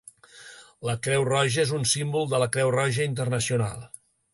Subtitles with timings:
[0.89, 3.91] La Creu Roja és un símbol de la Creu Roja Internacional.